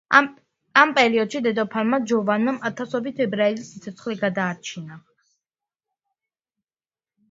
[0.85, 5.03] ამ პერიოდში დედოფალმა ჯოვანამ ათასობით ებრაელის სიცოცხლე გადაარჩინა.